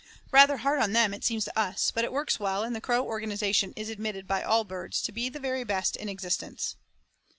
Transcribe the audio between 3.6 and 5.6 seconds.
is admitted by all birds to be the